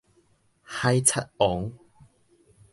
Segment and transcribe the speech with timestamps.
[0.63, 1.71] 海賊王